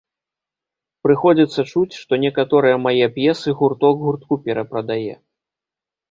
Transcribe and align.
Прыходзіцца 1.07 1.65
чуць, 1.71 1.97
што 2.03 2.13
некаторыя 2.25 2.77
мае 2.85 3.05
п'есы 3.17 3.49
гурток 3.59 4.01
гуртку 4.07 4.33
перапрадае. 4.47 5.13